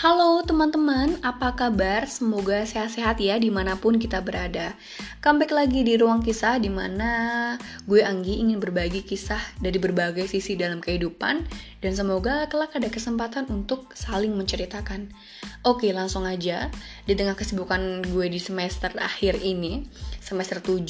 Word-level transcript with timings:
Halo 0.00 0.40
teman-teman, 0.48 1.20
apa 1.20 1.52
kabar? 1.52 2.08
Semoga 2.08 2.64
sehat-sehat 2.64 3.20
ya 3.20 3.36
di 3.36 3.52
mana 3.52 3.76
pun 3.76 4.00
kita 4.00 4.24
berada 4.24 4.72
Comeback 5.20 5.52
lagi 5.52 5.84
di 5.84 6.00
ruang 6.00 6.24
kisah 6.24 6.56
di 6.56 6.72
mana 6.72 7.52
gue 7.84 8.00
Anggi 8.00 8.40
ingin 8.40 8.56
berbagi 8.56 9.04
kisah 9.04 9.60
dari 9.60 9.76
berbagai 9.76 10.24
sisi 10.24 10.56
dalam 10.56 10.80
kehidupan 10.80 11.44
Dan 11.84 11.92
semoga 11.92 12.48
kelak 12.48 12.72
ada 12.72 12.88
kesempatan 12.88 13.44
untuk 13.52 13.92
saling 13.92 14.32
menceritakan. 14.32 15.12
Oke 15.60 15.92
langsung 15.92 16.24
aja, 16.24 16.72
di 17.04 17.12
tengah 17.12 17.36
kesibukan 17.36 18.00
gue 18.00 18.32
di 18.32 18.40
semester 18.40 18.96
akhir 18.96 19.44
ini 19.44 19.84
Semester 20.24 20.64
7, 20.64 20.88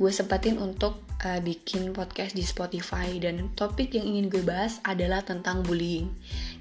gue 0.00 0.12
sempatin 0.16 0.56
untuk 0.56 1.04
uh, 1.20 1.40
bikin 1.44 1.92
podcast 1.92 2.32
di 2.32 2.48
Spotify 2.48 3.20
Dan 3.20 3.52
topik 3.52 3.92
yang 3.92 4.16
ingin 4.16 4.32
gue 4.32 4.48
bahas 4.48 4.80
adalah 4.80 5.20
tentang 5.20 5.60
bullying. 5.60 6.08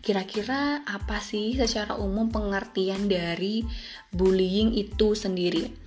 Kira-kira 0.04 0.84
apa 0.84 1.24
sih 1.24 1.55
secara 1.55 1.96
umum 1.96 2.28
pengertian 2.28 3.08
dari 3.08 3.64
bullying 4.12 4.76
itu 4.76 5.16
sendiri? 5.16 5.87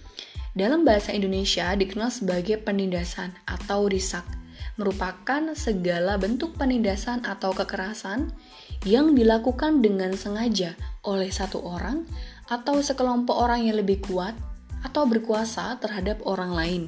Dalam 0.50 0.82
bahasa 0.82 1.14
Indonesia 1.14 1.70
dikenal 1.78 2.10
sebagai 2.10 2.58
penindasan 2.58 3.30
atau 3.46 3.86
risak, 3.86 4.26
merupakan 4.74 5.54
segala 5.54 6.18
bentuk 6.18 6.58
penindasan 6.58 7.22
atau 7.22 7.54
kekerasan 7.54 8.34
yang 8.82 9.14
dilakukan 9.14 9.78
dengan 9.78 10.10
sengaja 10.18 10.74
oleh 11.06 11.30
satu 11.30 11.62
orang 11.62 12.02
atau 12.50 12.82
sekelompok 12.82 13.38
orang 13.38 13.62
yang 13.62 13.78
lebih 13.78 14.02
kuat 14.02 14.34
atau 14.82 15.06
berkuasa 15.06 15.78
terhadap 15.78 16.18
orang 16.26 16.50
lain 16.50 16.82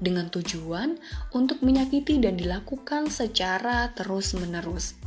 dengan 0.00 0.28
tujuan 0.28 1.00
untuk 1.32 1.64
menyakiti 1.64 2.20
dan 2.20 2.36
dilakukan 2.36 3.08
secara 3.08 3.92
terus-menerus. 3.96 4.99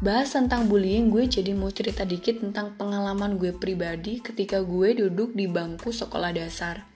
Bahas 0.00 0.32
tentang 0.32 0.64
bullying, 0.64 1.12
gue 1.12 1.28
jadi 1.28 1.52
mau 1.52 1.68
cerita 1.68 2.08
dikit 2.08 2.40
tentang 2.40 2.72
pengalaman 2.80 3.36
gue 3.36 3.52
pribadi 3.52 4.24
ketika 4.24 4.64
gue 4.64 4.96
duduk 4.96 5.36
di 5.36 5.44
bangku 5.44 5.92
sekolah 5.92 6.32
dasar. 6.32 6.88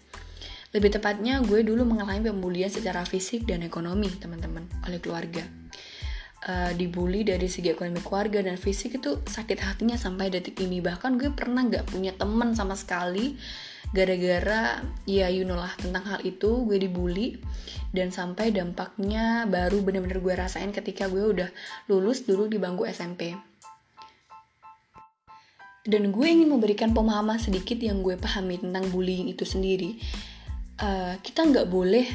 Lebih 0.72 0.96
tepatnya, 0.96 1.44
gue 1.44 1.60
dulu 1.60 1.84
mengalami 1.84 2.32
pembulian 2.32 2.72
secara 2.72 3.04
fisik 3.04 3.44
dan 3.44 3.60
ekonomi, 3.60 4.08
teman-teman, 4.08 4.64
oleh 4.88 4.98
keluarga 5.04 5.44
uh, 6.48 6.72
dibully 6.76 7.24
dari 7.24 7.48
segi 7.48 7.72
ekonomi 7.72 8.00
keluarga 8.04 8.44
dan 8.44 8.56
fisik 8.60 9.00
itu 9.00 9.20
sakit 9.24 9.58
hatinya 9.60 9.96
sampai 9.96 10.28
detik 10.30 10.60
ini 10.60 10.80
bahkan 10.84 11.16
gue 11.16 11.32
pernah 11.32 11.64
nggak 11.64 11.88
punya 11.88 12.12
temen 12.14 12.52
sama 12.52 12.76
sekali 12.76 13.36
gara-gara 13.94 14.82
ya 15.06 15.30
you 15.30 15.46
know 15.46 15.54
lah 15.54 15.70
tentang 15.78 16.02
hal 16.02 16.20
itu 16.26 16.66
gue 16.66 16.82
dibully 16.82 17.38
dan 17.94 18.10
sampai 18.10 18.50
dampaknya 18.50 19.46
baru 19.46 19.78
bener-bener 19.86 20.18
gue 20.18 20.34
rasain 20.34 20.74
ketika 20.74 21.06
gue 21.06 21.22
udah 21.22 21.48
lulus 21.86 22.26
dulu 22.26 22.50
di 22.50 22.58
bangku 22.58 22.82
SMP 22.90 23.38
dan 25.84 26.10
gue 26.10 26.26
ingin 26.26 26.48
memberikan 26.48 26.96
pemahaman 26.96 27.36
sedikit 27.36 27.76
yang 27.76 28.00
gue 28.00 28.16
pahami 28.16 28.56
tentang 28.56 28.88
bullying 28.88 29.28
itu 29.28 29.44
sendiri. 29.44 30.00
Uh, 30.80 31.20
kita 31.20 31.44
nggak 31.44 31.68
boleh 31.68 32.08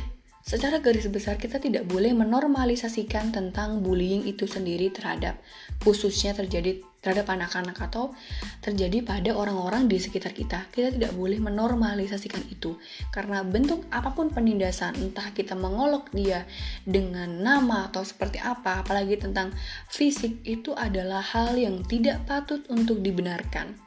Secara 0.50 0.82
garis 0.82 1.06
besar 1.14 1.38
kita 1.38 1.62
tidak 1.62 1.86
boleh 1.86 2.10
menormalisasikan 2.10 3.30
tentang 3.30 3.86
bullying 3.86 4.26
itu 4.26 4.50
sendiri 4.50 4.90
terhadap 4.90 5.38
khususnya 5.86 6.34
terjadi 6.34 6.82
terhadap 7.06 7.30
anak-anak 7.30 7.78
atau 7.78 8.18
terjadi 8.66 9.06
pada 9.06 9.38
orang-orang 9.38 9.86
di 9.86 10.02
sekitar 10.02 10.34
kita. 10.34 10.66
Kita 10.74 10.90
tidak 10.90 11.14
boleh 11.14 11.38
menormalisasikan 11.38 12.50
itu 12.50 12.82
karena 13.14 13.46
bentuk 13.46 13.86
apa 13.94 14.10
pun 14.18 14.34
penindasan, 14.34 14.98
entah 14.98 15.30
kita 15.38 15.54
mengolok 15.54 16.10
dia 16.18 16.50
dengan 16.82 17.30
nama 17.30 17.86
atau 17.86 18.02
seperti 18.02 18.42
apa, 18.42 18.82
apalagi 18.82 19.22
tentang 19.22 19.54
fisik 19.86 20.42
itu 20.50 20.74
adalah 20.74 21.22
hal 21.22 21.62
yang 21.62 21.86
tidak 21.86 22.26
patut 22.26 22.66
untuk 22.74 23.06
dibenarkan. 23.06 23.78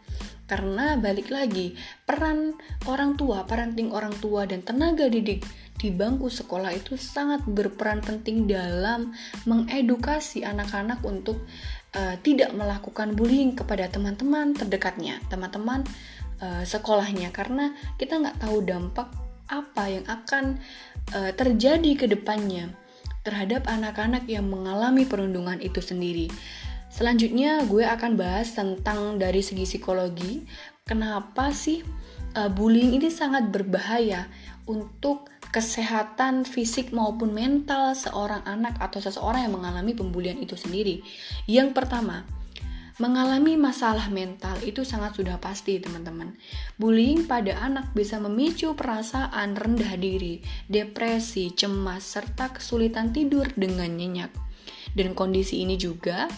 Karena 0.53 1.01
balik 1.01 1.33
lagi, 1.33 1.73
peran 2.05 2.53
orang 2.85 3.17
tua, 3.17 3.49
parenting 3.49 3.89
orang 3.89 4.13
tua 4.21 4.45
dan 4.45 4.61
tenaga 4.61 5.09
didik 5.09 5.41
di 5.81 5.89
bangku 5.89 6.29
sekolah 6.29 6.77
itu 6.77 7.01
sangat 7.01 7.41
berperan 7.49 8.05
penting 8.05 8.45
dalam 8.45 9.17
mengedukasi 9.49 10.45
anak-anak 10.45 11.01
untuk 11.09 11.49
uh, 11.97 12.21
tidak 12.21 12.53
melakukan 12.53 13.17
bullying 13.17 13.57
kepada 13.57 13.89
teman-teman 13.89 14.53
terdekatnya, 14.53 15.25
teman-teman 15.33 15.89
uh, 16.45 16.61
sekolahnya 16.69 17.33
karena 17.33 17.73
kita 17.97 18.21
nggak 18.21 18.45
tahu 18.45 18.61
dampak 18.61 19.09
apa 19.49 19.89
yang 19.89 20.05
akan 20.05 20.61
uh, 21.17 21.33
terjadi 21.33 21.97
ke 21.97 22.13
depannya 22.13 22.77
terhadap 23.25 23.65
anak-anak 23.73 24.29
yang 24.29 24.45
mengalami 24.53 25.09
perundungan 25.09 25.65
itu 25.65 25.81
sendiri. 25.81 26.29
Selanjutnya 26.93 27.65
gue 27.65 27.89
akan 27.89 28.21
bahas 28.21 28.53
tentang 28.53 29.17
dari 29.17 29.41
segi 29.41 29.65
psikologi, 29.65 30.45
kenapa 30.85 31.49
sih 31.49 31.81
uh, 32.37 32.53
bullying 32.53 32.93
ini 33.01 33.09
sangat 33.09 33.49
berbahaya 33.49 34.29
untuk 34.69 35.33
kesehatan 35.53 36.45
fisik 36.45 36.93
maupun 36.93 37.33
mental 37.33 37.97
seorang 37.97 38.45
anak 38.45 38.77
atau 38.77 39.01
seseorang 39.01 39.49
yang 39.49 39.57
mengalami 39.57 39.97
pembulian 39.97 40.37
itu 40.37 40.53
sendiri. 40.53 41.01
Yang 41.49 41.77
pertama, 41.77 42.29
mengalami 43.01 43.57
masalah 43.57 44.13
mental 44.13 44.57
itu 44.61 44.85
sangat 44.85 45.17
sudah 45.17 45.41
pasti, 45.41 45.81
teman-teman. 45.81 46.37
Bullying 46.77 47.25
pada 47.25 47.57
anak 47.61 47.93
bisa 47.97 48.21
memicu 48.21 48.77
perasaan 48.77 49.57
rendah 49.57 49.97
diri, 49.97 50.45
depresi, 50.69 51.53
cemas, 51.57 52.05
serta 52.05 52.53
kesulitan 52.53 53.17
tidur 53.17 53.49
dengan 53.57 53.93
nyenyak. 53.93 54.33
Dan 54.93 55.17
kondisi 55.17 55.65
ini 55.65 55.81
juga 55.81 56.29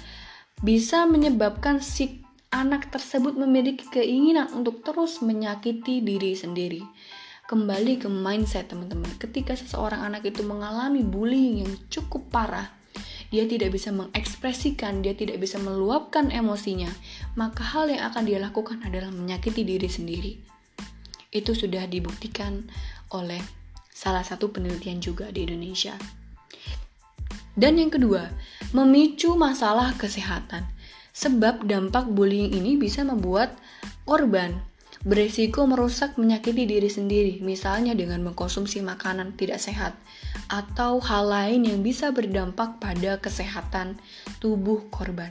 bisa 0.62 1.09
menyebabkan 1.09 1.82
si 1.82 2.22
anak 2.54 2.94
tersebut 2.94 3.34
memiliki 3.34 3.91
keinginan 3.91 4.47
untuk 4.54 4.87
terus 4.87 5.19
menyakiti 5.19 5.98
diri 5.98 6.38
sendiri. 6.38 6.82
Kembali 7.44 8.00
ke 8.00 8.09
mindset 8.09 8.70
teman-teman, 8.70 9.10
ketika 9.20 9.53
seseorang 9.59 10.00
anak 10.00 10.25
itu 10.25 10.47
mengalami 10.47 11.04
bullying 11.04 11.66
yang 11.66 11.72
cukup 11.91 12.25
parah, 12.31 12.72
dia 13.28 13.44
tidak 13.50 13.75
bisa 13.75 13.91
mengekspresikan, 13.91 15.03
dia 15.03 15.12
tidak 15.19 15.42
bisa 15.42 15.59
meluapkan 15.59 16.31
emosinya, 16.31 16.88
maka 17.34 17.66
hal 17.66 17.91
yang 17.91 18.06
akan 18.06 18.22
dia 18.25 18.38
lakukan 18.38 18.81
adalah 18.86 19.10
menyakiti 19.10 19.66
diri 19.66 19.91
sendiri. 19.91 20.32
Itu 21.34 21.53
sudah 21.53 21.84
dibuktikan 21.91 22.71
oleh 23.10 23.42
salah 23.91 24.22
satu 24.22 24.54
penelitian 24.54 25.03
juga 25.03 25.34
di 25.34 25.44
Indonesia. 25.44 25.98
Dan 27.54 27.78
yang 27.78 27.91
kedua, 27.91 28.31
memicu 28.75 29.38
masalah 29.38 29.94
kesehatan. 29.94 30.66
Sebab 31.15 31.70
dampak 31.70 32.10
bullying 32.10 32.50
ini 32.50 32.75
bisa 32.75 33.06
membuat 33.06 33.54
korban 34.03 34.59
beresiko 35.04 35.69
merusak 35.69 36.16
menyakiti 36.16 36.65
diri 36.65 36.88
sendiri, 36.88 37.34
misalnya 37.44 37.92
dengan 37.92 38.25
mengkonsumsi 38.25 38.81
makanan 38.81 39.37
tidak 39.37 39.60
sehat 39.60 39.92
atau 40.48 40.97
hal 41.04 41.28
lain 41.28 41.69
yang 41.69 41.84
bisa 41.84 42.09
berdampak 42.09 42.81
pada 42.81 43.20
kesehatan 43.20 44.00
tubuh 44.41 44.88
korban. 44.88 45.31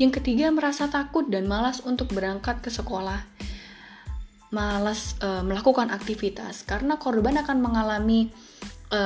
Yang 0.00 0.20
ketiga, 0.20 0.48
merasa 0.48 0.88
takut 0.88 1.28
dan 1.28 1.44
malas 1.44 1.84
untuk 1.84 2.12
berangkat 2.12 2.64
ke 2.64 2.72
sekolah. 2.72 3.20
Malas 4.52 5.20
e, 5.20 5.28
melakukan 5.44 5.92
aktivitas 5.92 6.64
karena 6.64 6.96
korban 6.96 7.36
akan 7.40 7.58
mengalami 7.60 8.32
e, 8.88 9.00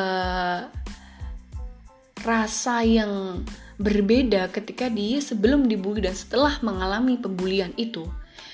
rasa 2.30 2.86
yang 2.86 3.42
berbeda 3.82 4.54
ketika 4.54 4.86
dia 4.86 5.18
sebelum 5.18 5.66
dibully 5.66 6.06
dan 6.06 6.14
setelah 6.14 6.62
mengalami 6.62 7.18
pembulian 7.18 7.74
itu. 7.74 8.06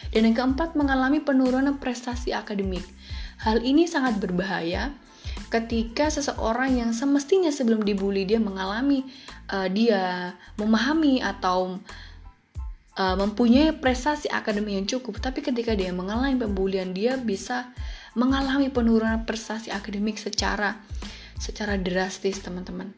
Dan 0.09 0.33
yang 0.33 0.37
keempat, 0.39 0.73
mengalami 0.73 1.21
penurunan 1.21 1.77
prestasi 1.77 2.33
akademik. 2.33 2.87
Hal 3.45 3.61
ini 3.61 3.85
sangat 3.85 4.17
berbahaya 4.17 4.97
ketika 5.53 6.09
seseorang 6.09 6.81
yang 6.81 6.91
semestinya 6.97 7.53
sebelum 7.53 7.85
dibully 7.85 8.25
dia 8.25 8.41
mengalami 8.41 9.05
uh, 9.53 9.69
dia 9.69 10.33
memahami 10.57 11.21
atau 11.21 11.77
uh, 12.97 13.17
mempunyai 13.21 13.77
prestasi 13.77 14.33
akademik 14.33 14.73
yang 14.73 14.89
cukup, 14.89 15.21
tapi 15.21 15.45
ketika 15.45 15.77
dia 15.77 15.93
mengalami 15.93 16.41
pembulian 16.41 16.97
dia 16.97 17.21
bisa 17.21 17.71
mengalami 18.17 18.73
penurunan 18.73 19.29
prestasi 19.29 19.69
akademik 19.69 20.17
secara 20.17 20.81
secara 21.37 21.77
drastis, 21.77 22.41
teman-teman. 22.41 22.97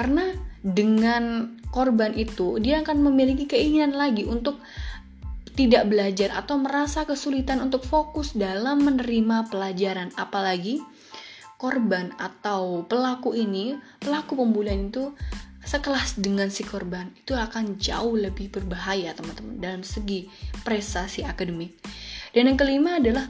Karena 0.00 0.32
dengan 0.64 1.52
korban 1.68 2.16
itu 2.16 2.56
dia 2.56 2.80
akan 2.80 3.04
memiliki 3.12 3.44
keinginan 3.44 3.92
lagi 3.92 4.24
untuk 4.24 4.56
tidak 5.52 5.92
belajar 5.92 6.32
atau 6.32 6.56
merasa 6.56 7.04
kesulitan 7.04 7.60
untuk 7.60 7.84
fokus 7.84 8.32
dalam 8.32 8.80
menerima 8.80 9.52
pelajaran. 9.52 10.08
Apalagi 10.16 10.80
korban 11.60 12.16
atau 12.16 12.88
pelaku 12.88 13.36
ini 13.36 13.76
pelaku 14.00 14.40
pembulian 14.40 14.88
itu 14.88 15.12
sekelas 15.60 16.16
dengan 16.16 16.48
si 16.48 16.64
korban 16.64 17.12
itu 17.20 17.36
akan 17.36 17.76
jauh 17.76 18.16
lebih 18.16 18.48
berbahaya 18.48 19.12
teman-teman 19.12 19.60
dalam 19.60 19.82
segi 19.84 20.32
prestasi 20.64 21.28
akademik. 21.28 21.76
Dan 22.32 22.48
yang 22.48 22.56
kelima 22.56 22.96
adalah 22.96 23.28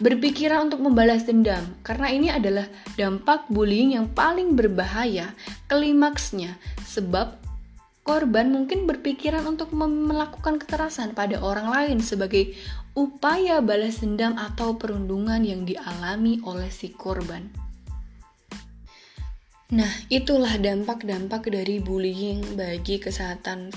berpikiran 0.00 0.72
untuk 0.72 0.80
membalas 0.80 1.28
dendam 1.28 1.62
karena 1.84 2.08
ini 2.08 2.28
adalah 2.32 2.64
dampak 2.96 3.46
bullying 3.52 3.94
yang 3.94 4.08
paling 4.10 4.56
berbahaya 4.56 5.36
klimaksnya 5.68 6.56
sebab 6.88 7.36
korban 8.00 8.48
mungkin 8.50 8.88
berpikiran 8.88 9.44
untuk 9.44 9.70
melakukan 9.76 10.56
kekerasan 10.56 11.12
pada 11.12 11.38
orang 11.38 11.68
lain 11.68 11.98
sebagai 12.00 12.56
upaya 12.96 13.60
balas 13.62 14.02
dendam 14.02 14.34
atau 14.34 14.74
perundungan 14.74 15.44
yang 15.44 15.62
dialami 15.62 16.42
oleh 16.42 16.72
si 16.72 16.90
korban. 16.90 17.46
Nah, 19.70 19.92
itulah 20.10 20.58
dampak-dampak 20.58 21.46
dari 21.46 21.78
bullying 21.78 22.58
bagi 22.58 22.98
kesehatan 22.98 23.70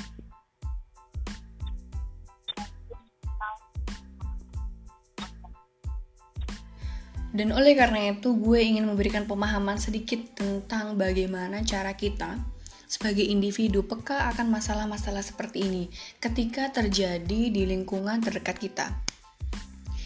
Dan 7.33 7.49
oleh 7.49 7.73
karena 7.73 8.13
itu, 8.13 8.37
gue 8.37 8.61
ingin 8.61 8.85
memberikan 8.85 9.25
pemahaman 9.25 9.81
sedikit 9.81 10.21
tentang 10.37 10.93
bagaimana 10.93 11.65
cara 11.65 11.97
kita 11.97 12.37
sebagai 12.85 13.25
individu 13.25 13.89
peka 13.89 14.29
akan 14.29 14.53
masalah-masalah 14.53 15.25
seperti 15.25 15.65
ini 15.65 15.83
ketika 16.21 16.69
terjadi 16.69 17.49
di 17.49 17.65
lingkungan 17.65 18.21
terdekat 18.21 18.61
kita. 18.61 18.93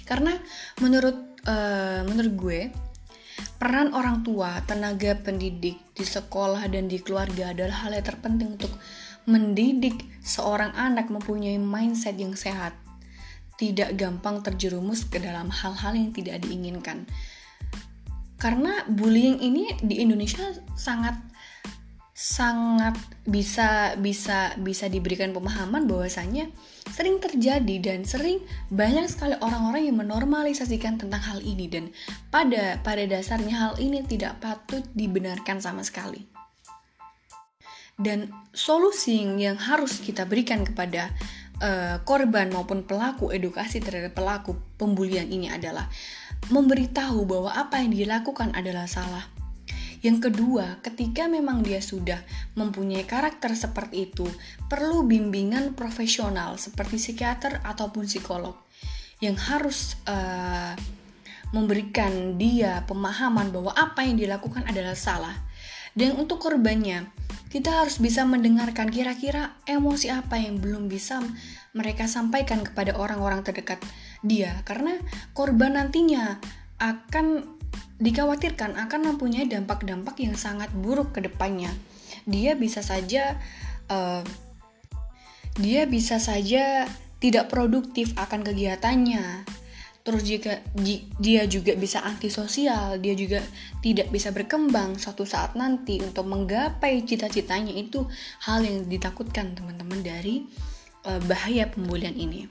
Karena 0.08 0.32
menurut 0.80 1.36
uh, 1.44 2.08
menurut 2.08 2.34
gue, 2.40 2.60
peran 3.60 3.92
orang 3.92 4.24
tua, 4.24 4.64
tenaga 4.64 5.20
pendidik 5.20 5.84
di 5.92 6.06
sekolah 6.08 6.64
dan 6.72 6.88
di 6.88 7.04
keluarga 7.04 7.52
adalah 7.52 7.84
hal 7.84 7.92
yang 7.92 8.08
terpenting 8.08 8.56
untuk 8.56 8.72
mendidik 9.28 10.00
seorang 10.24 10.72
anak 10.80 11.12
mempunyai 11.12 11.60
mindset 11.60 12.16
yang 12.16 12.40
sehat 12.40 12.87
tidak 13.58 13.98
gampang 13.98 14.46
terjerumus 14.46 15.04
ke 15.10 15.18
dalam 15.18 15.50
hal-hal 15.50 15.94
yang 15.98 16.14
tidak 16.14 16.46
diinginkan. 16.46 17.10
Karena 18.38 18.86
bullying 18.86 19.42
ini 19.42 19.74
di 19.82 19.98
Indonesia 20.06 20.54
sangat 20.78 21.18
sangat 22.18 22.98
bisa 23.30 23.94
bisa 24.02 24.58
bisa 24.58 24.90
diberikan 24.90 25.38
pemahaman 25.38 25.86
bahwasanya 25.86 26.50
sering 26.90 27.22
terjadi 27.22 27.78
dan 27.78 28.10
sering 28.10 28.42
banyak 28.74 29.06
sekali 29.06 29.38
orang-orang 29.38 29.86
yang 29.86 30.02
menormalisasikan 30.02 30.98
tentang 30.98 31.22
hal 31.22 31.46
ini 31.46 31.70
dan 31.70 31.94
pada 32.34 32.82
pada 32.82 33.06
dasarnya 33.06 33.54
hal 33.54 33.74
ini 33.78 34.02
tidak 34.02 34.42
patut 34.42 34.82
dibenarkan 34.98 35.62
sama 35.62 35.86
sekali. 35.86 36.26
Dan 37.98 38.34
solusi 38.50 39.22
yang 39.22 39.58
harus 39.62 40.02
kita 40.02 40.26
berikan 40.26 40.66
kepada 40.66 41.14
uh, 41.62 42.02
korban 42.06 42.50
maupun 42.50 42.86
pelaku 42.86 43.34
edukasi 43.34 43.82
terhadap 43.82 44.18
pelaku 44.18 44.58
pembulian 44.78 45.30
ini 45.30 45.50
adalah 45.50 45.90
memberitahu 46.54 47.26
bahwa 47.26 47.52
apa 47.54 47.82
yang 47.82 47.94
dilakukan 47.94 48.54
adalah 48.54 48.86
salah. 48.86 49.26
Yang 50.06 50.30
kedua, 50.30 50.78
ketika 50.86 51.26
memang 51.26 51.66
dia 51.66 51.82
sudah 51.82 52.22
mempunyai 52.54 53.02
karakter 53.10 53.58
seperti 53.58 54.14
itu, 54.14 54.30
perlu 54.70 55.02
bimbingan 55.10 55.74
profesional 55.74 56.62
seperti 56.62 57.02
psikiater 57.02 57.66
ataupun 57.66 58.06
psikolog 58.06 58.54
yang 59.18 59.34
harus 59.34 59.98
uh, 60.06 60.78
memberikan 61.50 62.38
dia 62.38 62.86
pemahaman 62.86 63.50
bahwa 63.50 63.74
apa 63.74 64.06
yang 64.06 64.22
dilakukan 64.22 64.70
adalah 64.70 64.94
salah. 64.94 65.34
Dan 65.98 66.14
untuk 66.22 66.38
korbannya, 66.38 67.10
kita 67.50 67.82
harus 67.82 67.98
bisa 67.98 68.22
mendengarkan 68.22 68.94
kira-kira 68.94 69.58
emosi 69.66 70.14
apa 70.14 70.38
yang 70.38 70.62
belum 70.62 70.86
bisa 70.86 71.24
mereka 71.74 72.06
sampaikan 72.06 72.62
kepada 72.62 72.94
orang-orang 72.94 73.42
terdekat 73.42 73.82
dia 74.22 74.62
karena 74.68 74.98
korban 75.32 75.80
nantinya 75.80 76.38
akan 76.78 77.58
dikhawatirkan 77.98 78.78
akan 78.78 79.02
mempunyai 79.14 79.50
dampak-dampak 79.50 80.22
yang 80.22 80.38
sangat 80.38 80.70
buruk 80.76 81.18
ke 81.18 81.26
depannya. 81.26 81.74
Dia 82.30 82.54
bisa 82.54 82.86
saja 82.86 83.42
uh, 83.90 84.22
dia 85.58 85.90
bisa 85.90 86.22
saja 86.22 86.86
tidak 87.18 87.50
produktif 87.50 88.14
akan 88.14 88.46
kegiatannya 88.46 89.57
terus 90.08 90.24
jika 90.24 90.64
dia 91.20 91.44
juga 91.52 91.76
bisa 91.76 92.00
antisosial, 92.00 92.96
dia 93.04 93.12
juga 93.12 93.44
tidak 93.84 94.08
bisa 94.08 94.32
berkembang 94.32 94.96
suatu 94.96 95.28
saat 95.28 95.60
nanti 95.60 96.00
untuk 96.00 96.24
menggapai 96.32 97.04
cita-citanya 97.04 97.76
itu 97.76 98.08
hal 98.48 98.64
yang 98.64 98.88
ditakutkan 98.88 99.52
teman-teman 99.52 100.00
dari 100.00 100.48
uh, 101.04 101.20
bahaya 101.28 101.68
pembulian 101.68 102.16
ini. 102.16 102.48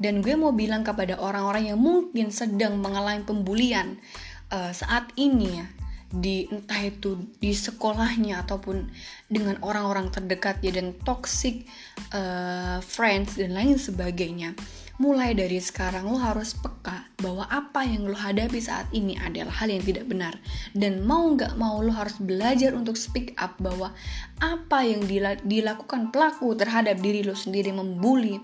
Dan 0.00 0.24
gue 0.24 0.40
mau 0.40 0.56
bilang 0.56 0.88
kepada 0.88 1.20
orang-orang 1.20 1.68
yang 1.68 1.76
mungkin 1.84 2.32
sedang 2.32 2.80
mengalami 2.80 3.28
pembulian 3.28 4.00
uh, 4.48 4.72
saat 4.72 5.12
ini 5.20 5.60
ya, 5.60 5.68
di 6.08 6.48
entah 6.48 6.80
itu 6.80 7.28
di 7.36 7.52
sekolahnya 7.52 8.40
ataupun 8.48 8.88
dengan 9.28 9.60
orang-orang 9.60 10.08
terdekat 10.08 10.64
ya 10.64 10.72
dan 10.72 10.96
toxic 11.04 11.68
uh, 12.16 12.80
friends 12.80 13.36
dan 13.36 13.52
lain 13.52 13.76
sebagainya 13.76 14.56
mulai 14.98 15.30
dari 15.30 15.62
sekarang 15.62 16.10
lo 16.10 16.18
harus 16.18 16.58
peka 16.58 17.06
bahwa 17.22 17.46
apa 17.46 17.86
yang 17.86 18.10
lo 18.10 18.18
hadapi 18.18 18.58
saat 18.58 18.90
ini 18.90 19.14
adalah 19.14 19.54
hal 19.62 19.70
yang 19.70 19.82
tidak 19.86 20.10
benar. 20.10 20.34
Dan 20.74 21.06
mau 21.06 21.22
nggak 21.38 21.54
mau 21.54 21.78
lo 21.78 21.94
harus 21.94 22.18
belajar 22.18 22.74
untuk 22.74 22.98
speak 22.98 23.30
up 23.38 23.54
bahwa 23.62 23.94
apa 24.42 24.78
yang 24.82 25.06
dilakukan 25.46 26.10
pelaku 26.10 26.50
terhadap 26.58 26.98
diri 26.98 27.22
lo 27.22 27.38
sendiri 27.38 27.70
membuli 27.70 28.42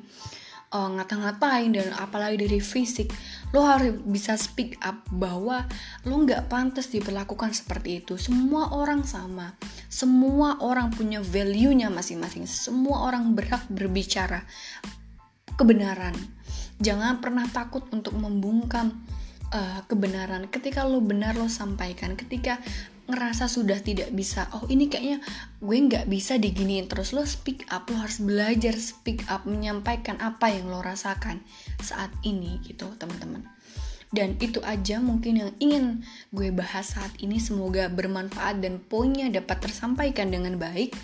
uh, 0.71 0.91
ngata-ngatain 0.95 1.75
dan 1.75 1.91
apalagi 1.99 2.47
dari 2.47 2.63
fisik 2.63 3.11
lo 3.51 3.67
harus 3.67 3.99
bisa 4.07 4.39
speak 4.39 4.79
up 4.83 5.03
bahwa 5.11 5.67
lo 6.07 6.15
nggak 6.23 6.47
pantas 6.47 6.87
diperlakukan 6.95 7.51
seperti 7.51 7.99
itu. 7.99 8.15
Semua 8.15 8.71
orang 8.79 9.03
sama. 9.03 9.59
Semua 9.91 10.63
orang 10.63 10.95
punya 10.95 11.19
value-nya 11.19 11.91
masing-masing. 11.91 12.47
Semua 12.47 13.11
orang 13.11 13.35
berhak 13.35 13.67
berbicara 13.67 14.47
kebenaran 15.55 16.15
jangan 16.85 17.25
pernah 17.25 17.49
takut 17.49 17.89
untuk 17.89 18.13
membungkam 18.21 18.93
uh, 19.49 19.81
kebenaran. 19.89 20.53
Ketika 20.53 20.85
lo 20.85 21.01
benar 21.01 21.41
lo 21.41 21.49
sampaikan. 21.49 22.15
Ketika 22.15 22.61
ngerasa 23.05 23.53
sudah 23.53 23.85
tidak 23.85 24.17
bisa 24.17 24.49
oh 24.57 24.65
ini 24.73 24.89
kayaknya 24.89 25.21
gue 25.65 25.77
nggak 25.77 26.07
bisa 26.13 26.37
diginiin. 26.37 26.87
Terus 26.93 27.17
lo 27.17 27.25
speak 27.25 27.65
up 27.73 27.89
lo 27.89 28.05
harus 28.05 28.21
belajar 28.21 28.77
speak 28.77 29.25
up 29.33 29.49
menyampaikan 29.49 30.21
apa 30.21 30.53
yang 30.53 30.69
lo 30.69 30.85
rasakan 30.85 31.41
saat 31.81 32.13
ini 32.21 32.61
gitu 32.69 32.93
teman-teman. 33.01 33.49
Dan 34.15 34.39
itu 34.39 34.63
aja 34.63 35.03
mungkin 35.03 35.43
yang 35.43 35.53
ingin 35.59 36.07
gue 36.31 36.55
bahas 36.55 36.95
saat 36.95 37.11
ini. 37.19 37.43
Semoga 37.43 37.91
bermanfaat 37.91 38.63
dan 38.63 38.79
poinnya 38.79 39.27
dapat 39.33 39.65
tersampaikan 39.65 40.31
dengan 40.31 40.55
baik. 40.55 40.95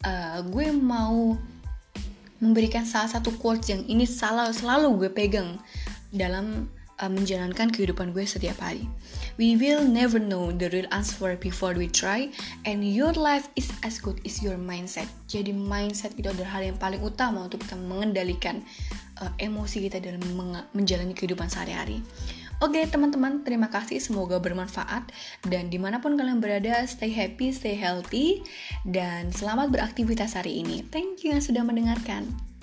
Uh, 0.00 0.40
gue 0.48 0.72
mau 0.72 1.36
memberikan 2.42 2.84
salah 2.84 3.08
satu 3.08 3.34
quotes 3.40 3.72
yang 3.72 3.82
ini 3.88 4.04
salah 4.04 4.52
selalu 4.52 5.06
gue 5.06 5.10
pegang 5.12 5.56
dalam 6.12 6.68
uh, 7.00 7.10
menjalankan 7.10 7.68
kehidupan 7.72 8.12
gue 8.12 8.24
setiap 8.24 8.56
hari. 8.60 8.88
We 9.36 9.52
will 9.60 9.84
never 9.84 10.16
know 10.16 10.48
the 10.48 10.72
real 10.72 10.88
answer 10.88 11.36
before 11.36 11.76
we 11.76 11.92
try, 11.92 12.32
and 12.64 12.80
your 12.80 13.12
life 13.12 13.52
is 13.52 13.68
as 13.84 14.00
good 14.00 14.16
as 14.24 14.40
your 14.40 14.56
mindset. 14.56 15.08
Jadi 15.28 15.52
mindset 15.52 16.16
itu 16.16 16.32
adalah 16.32 16.56
hal 16.56 16.62
yang 16.64 16.78
paling 16.80 17.04
utama 17.04 17.44
untuk 17.44 17.60
kita 17.60 17.76
mengendalikan 17.76 18.64
uh, 19.20 19.28
emosi 19.36 19.92
kita 19.92 20.00
dalam 20.00 20.24
menjalani 20.72 21.12
kehidupan 21.12 21.52
sehari-hari. 21.52 22.00
Oke 22.56 22.88
teman-teman, 22.88 23.44
terima 23.44 23.68
kasih. 23.68 24.00
Semoga 24.00 24.40
bermanfaat. 24.40 25.12
Dan 25.44 25.68
di 25.68 25.76
mana 25.76 26.00
pun 26.00 26.16
kalian 26.16 26.40
berada, 26.40 26.88
stay 26.88 27.12
happy, 27.12 27.52
stay 27.52 27.76
healthy. 27.76 28.40
Dan 28.88 29.28
selamat 29.28 29.76
beraktivitas 29.76 30.32
hari 30.40 30.64
ini. 30.64 30.80
Thank 30.88 31.20
you 31.20 31.36
yang 31.36 31.44
sudah 31.44 31.60
mendengarkan. 31.60 32.55